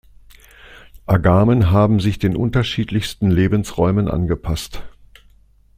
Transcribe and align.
Agamen 1.05 1.69
haben 1.69 1.99
sich 1.99 2.17
den 2.17 2.35
unterschiedlichsten 2.35 3.29
Lebensräumen 3.29 4.07
angepasst. 4.07 4.81